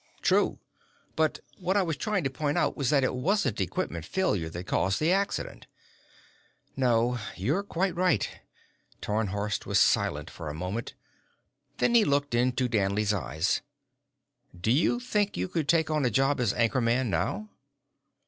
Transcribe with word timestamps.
"True. 0.23 0.57
But 1.15 1.41
what 1.59 1.77
I 1.77 1.83
was 1.83 1.95
trying 1.95 2.23
to 2.23 2.31
point 2.31 2.57
out 2.57 2.75
was 2.75 2.89
that 2.89 3.03
it 3.03 3.13
wasn't 3.13 3.61
equipment 3.61 4.03
failure 4.03 4.49
that 4.49 4.65
caused 4.65 4.99
the 4.99 5.11
accident." 5.11 5.67
"No. 6.75 7.19
You're 7.37 7.61
quite 7.61 7.95
right." 7.95 8.27
Tarnhorst 8.99 9.67
was 9.67 9.77
silent 9.77 10.27
for 10.27 10.49
a 10.49 10.55
moment, 10.55 10.95
then 11.77 11.93
he 11.93 12.03
looked 12.03 12.33
into 12.33 12.67
Danley's 12.67 13.13
eyes. 13.13 13.61
"Do 14.59 14.71
you 14.71 14.99
think 14.99 15.37
you 15.37 15.47
could 15.47 15.67
take 15.67 15.91
on 15.91 16.03
a 16.03 16.09
job 16.09 16.39
as 16.39 16.51
anchor 16.55 16.81
man 16.81 17.11
now?" 17.11 17.49